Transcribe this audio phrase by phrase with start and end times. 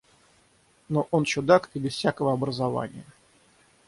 [0.89, 3.05] Но он чудак и без всякого образования.